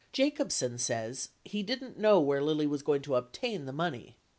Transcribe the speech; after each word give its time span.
71 0.13 0.13
Jacobsen 0.35 0.77
says 0.79 1.29
he 1.45 1.61
didn't 1.61 1.95
know 1.95 2.19
where 2.19 2.41
Lilly 2.41 2.65
was 2.65 2.81
going 2.81 3.03
to 3.03 3.13
obtain 3.13 3.65
the 3.67 3.71
money. 3.71 4.15